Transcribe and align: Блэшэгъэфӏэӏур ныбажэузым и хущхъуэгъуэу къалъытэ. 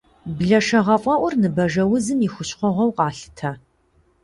Блэшэгъэфӏэӏур 0.35 1.33
ныбажэузым 1.41 2.19
и 2.25 2.29
хущхъуэгъуэу 2.33 2.95
къалъытэ. 2.97 3.51